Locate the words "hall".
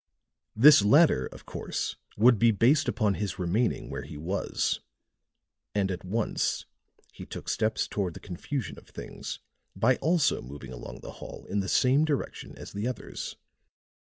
11.21-11.45